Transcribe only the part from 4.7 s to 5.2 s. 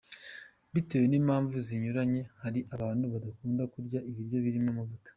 amavuta.